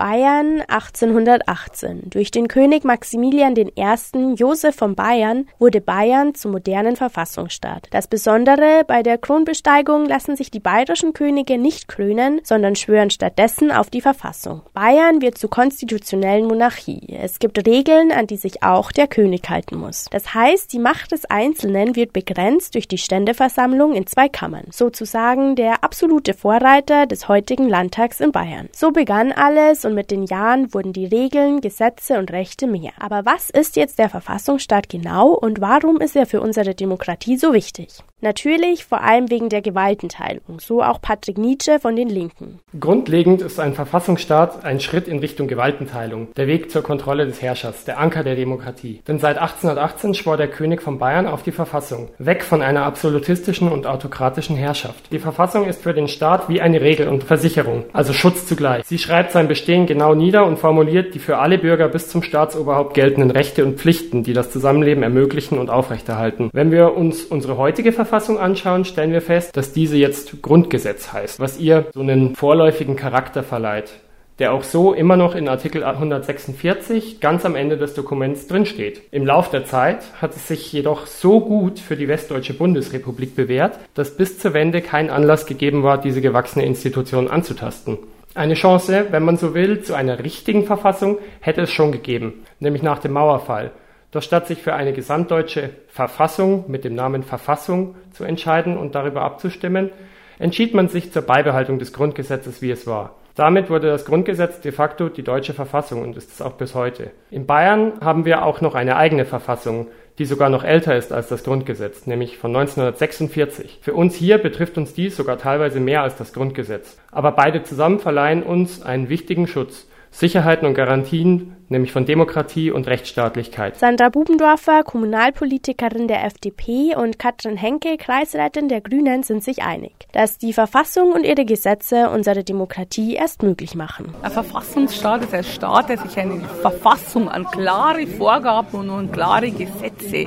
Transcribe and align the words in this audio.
Bayern 0.00 0.62
1818. 0.66 2.08
Durch 2.08 2.30
den 2.30 2.48
König 2.48 2.84
Maximilian 2.84 3.54
I. 3.54 4.34
Joseph 4.34 4.74
von 4.74 4.94
Bayern 4.94 5.46
wurde 5.58 5.82
Bayern 5.82 6.34
zum 6.34 6.52
modernen 6.52 6.96
Verfassungsstaat. 6.96 7.86
Das 7.90 8.08
Besondere 8.08 8.84
bei 8.86 9.02
der 9.02 9.18
Kronbesteigung 9.18 10.06
lassen 10.06 10.36
sich 10.36 10.50
die 10.50 10.58
bayerischen 10.58 11.12
Könige 11.12 11.58
nicht 11.58 11.86
krönen, 11.86 12.40
sondern 12.44 12.76
schwören 12.76 13.10
stattdessen 13.10 13.70
auf 13.70 13.90
die 13.90 14.00
Verfassung. 14.00 14.62
Bayern 14.72 15.20
wird 15.20 15.36
zur 15.36 15.50
konstitutionellen 15.50 16.46
Monarchie. 16.46 17.18
Es 17.20 17.38
gibt 17.38 17.66
Regeln, 17.66 18.10
an 18.10 18.26
die 18.26 18.38
sich 18.38 18.62
auch 18.62 18.92
der 18.92 19.06
König 19.06 19.50
halten 19.50 19.76
muss. 19.76 20.06
Das 20.10 20.32
heißt, 20.32 20.72
die 20.72 20.78
Macht 20.78 21.12
des 21.12 21.26
Einzelnen 21.26 21.94
wird 21.94 22.14
begrenzt 22.14 22.74
durch 22.74 22.88
die 22.88 22.96
Ständeversammlung 22.96 23.92
in 23.92 24.06
zwei 24.06 24.30
Kammern. 24.30 24.64
Sozusagen 24.70 25.56
der 25.56 25.84
absolute 25.84 26.32
Vorreiter 26.32 27.04
des 27.04 27.28
heutigen 27.28 27.68
Landtags 27.68 28.20
in 28.20 28.32
Bayern. 28.32 28.70
So 28.72 28.92
begann 28.92 29.32
alles 29.32 29.84
und 29.90 29.96
mit 29.96 30.10
den 30.10 30.22
Jahren 30.22 30.72
wurden 30.72 30.92
die 30.92 31.06
Regeln, 31.06 31.60
Gesetze 31.60 32.18
und 32.18 32.30
Rechte 32.30 32.66
mehr. 32.66 32.92
Aber 32.98 33.26
was 33.26 33.50
ist 33.50 33.76
jetzt 33.76 33.98
der 33.98 34.08
Verfassungsstaat 34.08 34.88
genau 34.88 35.30
und 35.30 35.60
warum 35.60 36.00
ist 36.00 36.16
er 36.16 36.26
für 36.26 36.40
unsere 36.40 36.74
Demokratie 36.74 37.36
so 37.36 37.52
wichtig? 37.52 38.02
Natürlich 38.22 38.84
vor 38.84 39.00
allem 39.00 39.30
wegen 39.30 39.48
der 39.48 39.62
Gewaltenteilung, 39.62 40.60
so 40.60 40.82
auch 40.82 41.00
Patrick 41.00 41.38
Nietzsche 41.38 41.78
von 41.80 41.96
den 41.96 42.10
Linken. 42.10 42.58
Grundlegend 42.78 43.40
ist 43.40 43.58
ein 43.58 43.72
Verfassungsstaat 43.72 44.62
ein 44.62 44.80
Schritt 44.80 45.08
in 45.08 45.20
Richtung 45.20 45.48
Gewaltenteilung, 45.48 46.28
der 46.36 46.46
Weg 46.46 46.70
zur 46.70 46.82
Kontrolle 46.82 47.24
des 47.24 47.40
Herrschers, 47.40 47.86
der 47.86 47.98
Anker 47.98 48.22
der 48.22 48.36
Demokratie. 48.36 49.00
Denn 49.08 49.18
seit 49.18 49.38
1818 49.38 50.12
schwor 50.12 50.36
der 50.36 50.48
König 50.48 50.82
von 50.82 50.98
Bayern 50.98 51.26
auf 51.26 51.42
die 51.42 51.50
Verfassung, 51.50 52.10
weg 52.18 52.44
von 52.44 52.60
einer 52.60 52.84
absolutistischen 52.84 53.72
und 53.72 53.86
autokratischen 53.86 54.54
Herrschaft. 54.54 55.10
Die 55.12 55.18
Verfassung 55.18 55.66
ist 55.66 55.82
für 55.82 55.94
den 55.94 56.06
Staat 56.06 56.50
wie 56.50 56.60
eine 56.60 56.82
Regel 56.82 57.08
und 57.08 57.24
Versicherung, 57.24 57.86
also 57.94 58.12
Schutz 58.12 58.46
zugleich. 58.46 58.84
Sie 58.84 58.98
schreibt 58.98 59.32
sein 59.32 59.48
Bestehen 59.48 59.86
genau 59.86 60.14
nieder 60.14 60.44
und 60.44 60.58
formuliert 60.58 61.14
die 61.14 61.20
für 61.20 61.38
alle 61.38 61.56
Bürger 61.56 61.88
bis 61.88 62.10
zum 62.10 62.22
Staatsoberhaupt 62.22 62.92
geltenden 62.92 63.30
Rechte 63.30 63.64
und 63.64 63.78
Pflichten, 63.78 64.24
die 64.24 64.34
das 64.34 64.50
Zusammenleben 64.50 65.02
ermöglichen 65.02 65.58
und 65.58 65.70
aufrechterhalten. 65.70 66.50
Wenn 66.52 66.70
wir 66.70 66.94
uns 66.94 67.24
unsere 67.24 67.56
heutige 67.56 67.92
Verfassung 67.92 68.09
Verfassung 68.10 68.40
anschauen, 68.40 68.84
stellen 68.84 69.12
wir 69.12 69.22
fest, 69.22 69.56
dass 69.56 69.72
diese 69.72 69.96
jetzt 69.96 70.42
Grundgesetz 70.42 71.12
heißt, 71.12 71.38
was 71.38 71.60
ihr 71.60 71.86
so 71.94 72.00
einen 72.00 72.34
vorläufigen 72.34 72.96
Charakter 72.96 73.44
verleiht, 73.44 73.92
der 74.40 74.52
auch 74.52 74.64
so 74.64 74.92
immer 74.92 75.16
noch 75.16 75.36
in 75.36 75.48
Artikel 75.48 75.84
146 75.84 77.20
ganz 77.20 77.44
am 77.44 77.54
Ende 77.54 77.76
des 77.76 77.94
Dokuments 77.94 78.48
drinsteht. 78.48 79.02
Im 79.12 79.24
Lauf 79.24 79.50
der 79.50 79.64
Zeit 79.64 80.02
hat 80.20 80.34
es 80.34 80.48
sich 80.48 80.72
jedoch 80.72 81.06
so 81.06 81.38
gut 81.40 81.78
für 81.78 81.94
die 81.94 82.08
Westdeutsche 82.08 82.52
Bundesrepublik 82.52 83.36
bewährt, 83.36 83.78
dass 83.94 84.16
bis 84.16 84.40
zur 84.40 84.54
Wende 84.54 84.82
kein 84.82 85.08
Anlass 85.08 85.46
gegeben 85.46 85.84
war, 85.84 85.96
diese 85.96 86.20
gewachsene 86.20 86.66
Institution 86.66 87.28
anzutasten. 87.28 87.96
Eine 88.34 88.54
Chance, 88.54 89.06
wenn 89.10 89.22
man 89.22 89.36
so 89.36 89.54
will, 89.54 89.82
zu 89.82 89.94
einer 89.94 90.18
richtigen 90.18 90.64
Verfassung 90.64 91.18
hätte 91.38 91.60
es 91.60 91.70
schon 91.70 91.92
gegeben, 91.92 92.42
nämlich 92.58 92.82
nach 92.82 92.98
dem 92.98 93.12
Mauerfall. 93.12 93.70
Doch 94.10 94.22
statt 94.22 94.46
sich 94.48 94.60
für 94.60 94.74
eine 94.74 94.92
gesamtdeutsche 94.92 95.70
Verfassung 95.88 96.64
mit 96.68 96.84
dem 96.84 96.94
Namen 96.94 97.22
Verfassung 97.22 97.94
zu 98.12 98.24
entscheiden 98.24 98.76
und 98.76 98.94
darüber 98.94 99.22
abzustimmen, 99.22 99.90
entschied 100.38 100.74
man 100.74 100.88
sich 100.88 101.12
zur 101.12 101.22
Beibehaltung 101.22 101.78
des 101.78 101.92
Grundgesetzes, 101.92 102.60
wie 102.62 102.70
es 102.70 102.86
war. 102.86 103.16
Damit 103.36 103.70
wurde 103.70 103.86
das 103.86 104.04
Grundgesetz 104.04 104.60
de 104.60 104.72
facto 104.72 105.08
die 105.08 105.22
deutsche 105.22 105.54
Verfassung 105.54 106.02
und 106.02 106.16
ist 106.16 106.32
es 106.32 106.42
auch 106.42 106.54
bis 106.54 106.74
heute. 106.74 107.12
In 107.30 107.46
Bayern 107.46 107.92
haben 108.00 108.24
wir 108.24 108.44
auch 108.44 108.60
noch 108.60 108.74
eine 108.74 108.96
eigene 108.96 109.24
Verfassung, 109.24 109.86
die 110.18 110.24
sogar 110.24 110.50
noch 110.50 110.64
älter 110.64 110.96
ist 110.96 111.12
als 111.12 111.28
das 111.28 111.44
Grundgesetz, 111.44 112.06
nämlich 112.06 112.36
von 112.36 112.54
1946. 112.54 113.78
Für 113.80 113.94
uns 113.94 114.14
hier 114.16 114.38
betrifft 114.38 114.76
uns 114.76 114.92
dies 114.92 115.16
sogar 115.16 115.38
teilweise 115.38 115.80
mehr 115.80 116.02
als 116.02 116.16
das 116.16 116.32
Grundgesetz. 116.32 116.98
Aber 117.12 117.32
beide 117.32 117.62
zusammen 117.62 118.00
verleihen 118.00 118.42
uns 118.42 118.82
einen 118.82 119.08
wichtigen 119.08 119.46
Schutz, 119.46 119.88
Sicherheiten 120.10 120.66
und 120.66 120.74
Garantien, 120.74 121.56
nämlich 121.70 121.92
von 121.92 122.04
Demokratie 122.04 122.70
und 122.70 122.86
Rechtsstaatlichkeit. 122.86 123.78
Sandra 123.78 124.08
Bubendorfer, 124.08 124.82
Kommunalpolitikerin 124.82 126.08
der 126.08 126.24
FDP 126.24 126.94
und 126.96 127.18
Katrin 127.18 127.56
Henke, 127.56 127.96
Kreisleitin 127.96 128.68
der 128.68 128.80
Grünen, 128.80 129.22
sind 129.22 129.42
sich 129.42 129.62
einig, 129.62 129.92
dass 130.12 130.36
die 130.36 130.52
Verfassung 130.52 131.12
und 131.12 131.24
ihre 131.24 131.44
Gesetze 131.44 132.10
unsere 132.10 132.44
Demokratie 132.44 133.14
erst 133.14 133.42
möglich 133.42 133.74
machen. 133.74 134.12
Ein 134.22 134.32
Verfassungsstaat 134.32 135.22
ist 135.22 135.34
ein 135.34 135.44
Staat, 135.44 135.88
der 135.88 135.98
sich 135.98 136.18
eine 136.18 136.40
Verfassung 136.60 137.28
an 137.28 137.44
klare 137.44 138.06
Vorgaben 138.06 138.76
und 138.76 138.90
an 138.90 139.12
klare 139.12 139.50
Gesetze 139.50 140.26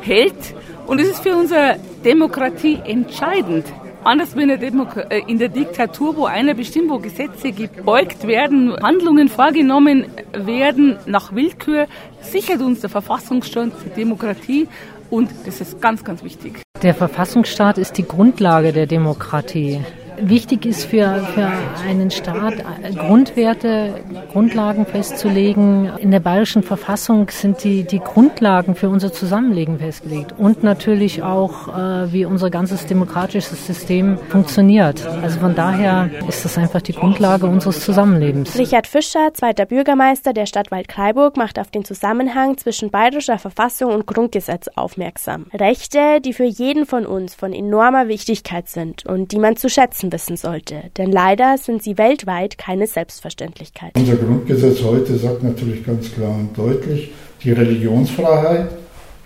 hält. 0.00 0.54
Und 0.86 1.00
es 1.00 1.08
ist 1.08 1.22
für 1.22 1.36
unsere 1.36 1.76
Demokratie 2.04 2.80
entscheidend, 2.84 3.66
Anders 4.04 4.34
wie 4.34 4.42
in 4.42 4.48
der, 4.48 4.58
Demok 4.58 4.96
äh, 4.96 5.22
in 5.28 5.38
der 5.38 5.48
Diktatur, 5.48 6.16
wo 6.16 6.24
einer 6.24 6.54
bestimmt, 6.54 6.90
wo 6.90 6.98
Gesetze 6.98 7.52
gebeugt 7.52 8.26
werden, 8.26 8.76
Handlungen 8.82 9.28
vorgenommen 9.28 10.06
werden 10.32 10.98
nach 11.06 11.32
Willkür, 11.32 11.86
sichert 12.20 12.62
uns 12.62 12.80
der 12.80 12.90
Verfassungsstaat 12.90 13.70
die 13.86 13.90
Demokratie 13.90 14.66
und 15.08 15.30
das 15.46 15.60
ist 15.60 15.80
ganz, 15.80 16.02
ganz 16.02 16.24
wichtig. 16.24 16.62
Der 16.82 16.94
Verfassungsstaat 16.94 17.78
ist 17.78 17.96
die 17.96 18.02
Grundlage 18.02 18.72
der 18.72 18.86
Demokratie 18.86 19.80
wichtig 20.18 20.66
ist 20.66 20.84
für, 20.84 21.24
für 21.34 21.50
einen 21.86 22.10
Staat, 22.10 22.54
Grundwerte, 22.96 23.94
Grundlagen 24.30 24.86
festzulegen. 24.86 25.90
In 25.98 26.10
der 26.10 26.20
bayerischen 26.20 26.62
Verfassung 26.62 27.28
sind 27.30 27.64
die, 27.64 27.84
die 27.84 27.98
Grundlagen 27.98 28.74
für 28.74 28.88
unser 28.88 29.12
Zusammenleben 29.12 29.78
festgelegt 29.78 30.34
und 30.38 30.62
natürlich 30.62 31.22
auch, 31.22 31.68
äh, 31.68 32.12
wie 32.12 32.24
unser 32.24 32.50
ganzes 32.50 32.86
demokratisches 32.86 33.66
System 33.66 34.18
funktioniert. 34.28 35.06
Also 35.22 35.40
von 35.40 35.54
daher 35.54 36.10
ist 36.28 36.44
das 36.44 36.58
einfach 36.58 36.82
die 36.82 36.92
Grundlage 36.92 37.46
unseres 37.46 37.84
Zusammenlebens. 37.84 38.58
Richard 38.58 38.86
Fischer, 38.86 39.32
zweiter 39.34 39.66
Bürgermeister 39.66 40.32
der 40.32 40.46
Stadt 40.46 40.70
Waldkraiburg, 40.70 41.36
macht 41.36 41.58
auf 41.58 41.70
den 41.70 41.84
Zusammenhang 41.84 42.58
zwischen 42.58 42.90
bayerischer 42.90 43.38
Verfassung 43.38 43.92
und 43.92 44.06
Grundgesetz 44.06 44.68
aufmerksam. 44.74 45.46
Rechte, 45.52 46.20
die 46.20 46.32
für 46.32 46.44
jeden 46.44 46.86
von 46.86 47.06
uns 47.06 47.34
von 47.34 47.52
enormer 47.52 48.08
Wichtigkeit 48.08 48.68
sind 48.68 49.06
und 49.06 49.32
die 49.32 49.38
man 49.38 49.56
zu 49.56 49.68
schätzen 49.68 50.01
wissen 50.10 50.36
sollte, 50.36 50.84
denn 50.96 51.12
leider 51.12 51.58
sind 51.58 51.82
sie 51.82 51.98
weltweit 51.98 52.58
keine 52.58 52.86
Selbstverständlichkeit. 52.86 53.92
Unser 53.94 54.16
Grundgesetz 54.16 54.82
heute 54.82 55.16
sagt 55.16 55.42
natürlich 55.42 55.84
ganz 55.84 56.12
klar 56.12 56.34
und 56.34 56.56
deutlich, 56.56 57.12
die 57.44 57.52
Religionsfreiheit, 57.52 58.70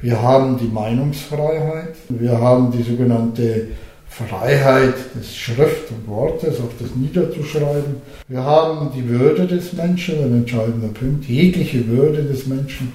wir 0.03 0.21
haben 0.21 0.59
die 0.59 0.67
Meinungsfreiheit, 0.67 1.95
wir 2.09 2.39
haben 2.39 2.73
die 2.73 2.83
sogenannte 2.83 3.69
Freiheit 4.09 4.95
des 5.15 5.37
Schrift 5.37 5.91
und 5.91 6.09
Wortes, 6.09 6.59
auch 6.61 6.73
das 6.81 6.95
niederzuschreiben. 6.95 7.97
Wir 8.29 8.43
haben 8.43 8.91
die 8.95 9.07
Würde 9.09 9.47
des 9.47 9.75
Menschen, 9.75 10.25
ein 10.25 10.33
entscheidender 10.39 10.89
Punkt. 10.89 11.27
Jegliche 11.27 11.87
Würde 11.87 12.23
des 12.23 12.47
Menschen 12.47 12.93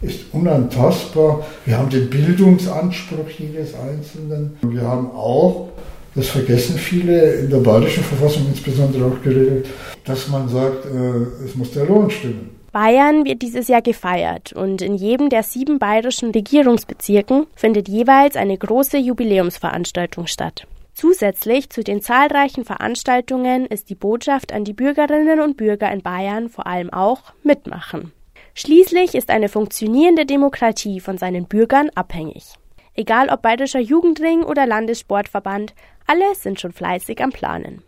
ist 0.00 0.20
unantastbar. 0.32 1.44
Wir 1.66 1.76
haben 1.76 1.90
den 1.90 2.08
Bildungsanspruch 2.08 3.28
jedes 3.38 3.74
Einzelnen. 3.74 4.56
Wir 4.62 4.82
haben 4.82 5.10
auch 5.10 5.70
das 6.14 6.28
vergessen 6.28 6.76
viele 6.76 7.34
in 7.34 7.50
der 7.50 7.58
bayerischen 7.58 8.02
Verfassung 8.02 8.46
insbesondere 8.48 9.06
auch 9.06 9.22
geregelt, 9.22 9.66
dass 10.04 10.28
man 10.28 10.48
sagt, 10.48 10.86
äh, 10.86 11.44
es 11.44 11.54
muss 11.54 11.70
der 11.72 11.86
Lohn 11.86 12.10
stimmen. 12.10 12.50
Bayern 12.72 13.24
wird 13.24 13.42
dieses 13.42 13.66
Jahr 13.66 13.82
gefeiert 13.82 14.52
und 14.52 14.80
in 14.80 14.94
jedem 14.94 15.28
der 15.28 15.42
sieben 15.42 15.80
bayerischen 15.80 16.30
Regierungsbezirken 16.30 17.46
findet 17.56 17.88
jeweils 17.88 18.36
eine 18.36 18.56
große 18.56 18.96
Jubiläumsveranstaltung 18.96 20.28
statt. 20.28 20.68
Zusätzlich 20.94 21.70
zu 21.70 21.82
den 21.82 22.00
zahlreichen 22.00 22.64
Veranstaltungen 22.64 23.66
ist 23.66 23.90
die 23.90 23.94
Botschaft 23.94 24.52
an 24.52 24.64
die 24.64 24.72
Bürgerinnen 24.72 25.40
und 25.40 25.56
Bürger 25.56 25.90
in 25.90 26.02
Bayern 26.02 26.48
vor 26.48 26.66
allem 26.66 26.92
auch 26.92 27.32
mitmachen. 27.42 28.12
Schließlich 28.54 29.14
ist 29.14 29.30
eine 29.30 29.48
funktionierende 29.48 30.26
Demokratie 30.26 31.00
von 31.00 31.18
seinen 31.18 31.46
Bürgern 31.46 31.90
abhängig. 31.94 32.54
Egal 32.94 33.30
ob 33.30 33.42
Bayerischer 33.42 33.80
Jugendring 33.80 34.42
oder 34.42 34.66
Landessportverband, 34.66 35.74
alle 36.10 36.34
sind 36.34 36.60
schon 36.60 36.72
fleißig 36.72 37.22
am 37.22 37.30
Planen. 37.30 37.82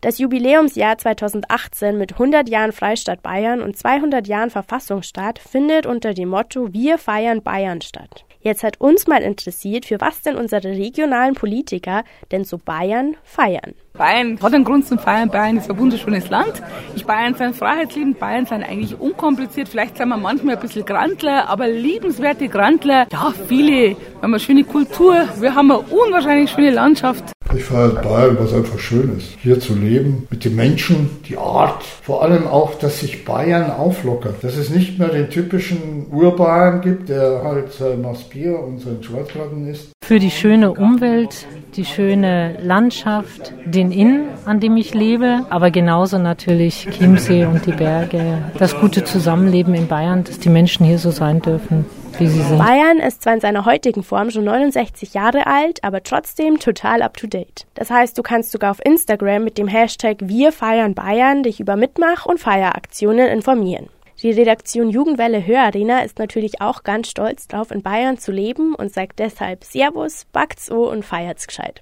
Das 0.00 0.18
Jubiläumsjahr 0.18 0.98
2018 0.98 1.96
mit 1.96 2.14
100 2.14 2.48
Jahren 2.48 2.72
Freistaat 2.72 3.22
Bayern 3.22 3.62
und 3.62 3.76
200 3.76 4.26
Jahren 4.26 4.50
Verfassungsstaat 4.50 5.38
findet 5.38 5.86
unter 5.86 6.12
dem 6.12 6.30
Motto 6.30 6.72
Wir 6.72 6.98
feiern 6.98 7.42
Bayern 7.42 7.80
statt. 7.80 8.24
Jetzt 8.40 8.64
hat 8.64 8.80
uns 8.80 9.06
mal 9.06 9.22
interessiert, 9.22 9.84
für 9.84 10.00
was 10.00 10.22
denn 10.22 10.34
unsere 10.34 10.70
regionalen 10.70 11.34
Politiker 11.34 12.02
denn 12.32 12.42
so 12.42 12.58
Bayern 12.58 13.16
feiern. 13.22 13.74
Bayern 13.92 14.40
hat 14.42 14.52
einen 14.52 14.64
Grund 14.64 14.88
zum 14.88 14.98
Feiern. 14.98 15.28
Bayern 15.28 15.58
ist 15.58 15.70
ein 15.70 15.78
wunderschönes 15.78 16.28
Land. 16.28 16.62
Ich 16.96 17.04
Bayern 17.04 17.34
sein 17.34 17.54
freiheitsliebend. 17.54 18.18
Bayern 18.18 18.46
sind 18.46 18.64
eigentlich 18.64 18.98
unkompliziert. 18.98 19.68
Vielleicht 19.68 19.98
sind 19.98 20.08
wir 20.08 20.16
manchmal 20.16 20.56
ein 20.56 20.60
bisschen 20.60 20.86
Grantler, 20.86 21.48
aber 21.48 21.68
liebenswerte 21.68 22.48
Grantler. 22.48 23.06
Ja, 23.12 23.32
viele. 23.46 23.90
Wir 23.90 23.96
haben 24.22 24.32
eine 24.32 24.40
schöne 24.40 24.64
Kultur. 24.64 25.28
Wir 25.38 25.54
haben 25.54 25.70
eine 25.70 25.80
unwahrscheinlich 25.82 26.50
schöne 26.50 26.70
Landschaft. 26.70 27.22
Ich 27.52 27.64
feiere 27.64 28.00
Bayern, 28.00 28.36
was 28.38 28.52
einfach 28.52 28.78
schön 28.78 29.16
ist. 29.16 29.30
Hier 29.42 29.58
zu 29.58 29.74
leben, 29.74 30.26
mit 30.30 30.44
den 30.44 30.54
Menschen, 30.54 31.10
die 31.28 31.36
Art. 31.36 31.82
Vor 31.82 32.22
allem 32.22 32.46
auch, 32.46 32.76
dass 32.78 33.00
sich 33.00 33.24
Bayern 33.24 33.70
auflockert. 33.70 34.42
Dass 34.42 34.56
es 34.56 34.70
nicht 34.70 34.98
mehr 34.98 35.08
den 35.08 35.30
typischen 35.30 36.06
Urbayern 36.12 36.80
gibt, 36.80 37.08
der 37.08 37.42
halt 37.42 37.72
sein 37.72 38.02
Maß 38.02 38.26
und 38.34 38.80
sein 38.80 39.02
Schwarzbraten 39.02 39.66
isst. 39.66 39.90
Für 40.10 40.18
die 40.18 40.32
schöne 40.32 40.72
Umwelt, 40.72 41.46
die 41.76 41.84
schöne 41.84 42.58
Landschaft, 42.64 43.52
den 43.64 43.92
Inn, 43.92 44.24
an 44.44 44.58
dem 44.58 44.76
ich 44.76 44.92
lebe, 44.92 45.46
aber 45.50 45.70
genauso 45.70 46.18
natürlich 46.18 46.88
Chiemsee 46.90 47.44
und 47.44 47.64
die 47.64 47.70
Berge, 47.70 48.38
das 48.58 48.74
gute 48.74 49.04
Zusammenleben 49.04 49.72
in 49.76 49.86
Bayern, 49.86 50.24
dass 50.24 50.40
die 50.40 50.48
Menschen 50.48 50.84
hier 50.84 50.98
so 50.98 51.12
sein 51.12 51.40
dürfen. 51.40 51.86
Wie 52.18 52.26
sie 52.26 52.42
sind. 52.42 52.58
Bayern 52.58 52.98
ist 52.98 53.22
zwar 53.22 53.34
in 53.34 53.40
seiner 53.40 53.66
heutigen 53.66 54.02
Form 54.02 54.32
schon 54.32 54.42
69 54.42 55.14
Jahre 55.14 55.46
alt, 55.46 55.84
aber 55.84 56.02
trotzdem 56.02 56.58
total 56.58 57.02
up 57.02 57.16
to 57.16 57.28
date. 57.28 57.66
Das 57.74 57.88
heißt, 57.88 58.18
du 58.18 58.22
kannst 58.24 58.50
sogar 58.50 58.72
auf 58.72 58.84
Instagram 58.84 59.44
mit 59.44 59.58
dem 59.58 59.68
Hashtag 59.68 60.16
Wir 60.22 60.50
feiern 60.50 60.94
Bayern 60.94 61.44
dich 61.44 61.60
über 61.60 61.76
Mitmach- 61.76 62.26
und 62.26 62.40
Feieraktionen 62.40 63.28
informieren. 63.28 63.86
Die 64.22 64.32
Redaktion 64.32 64.90
Jugendwelle 64.90 65.46
Hörarena 65.46 66.00
ist 66.00 66.18
natürlich 66.18 66.60
auch 66.60 66.82
ganz 66.82 67.08
stolz 67.08 67.48
drauf, 67.48 67.70
in 67.70 67.82
Bayern 67.82 68.18
zu 68.18 68.32
leben 68.32 68.74
und 68.74 68.92
sagt 68.92 69.18
deshalb 69.18 69.64
Servus, 69.64 70.26
backt's 70.30 70.70
o 70.70 70.90
und 70.90 71.06
feiert's 71.06 71.46
gescheit. 71.46 71.80